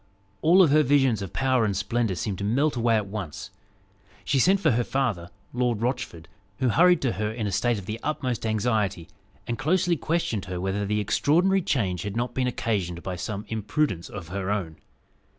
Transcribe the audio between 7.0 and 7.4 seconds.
to her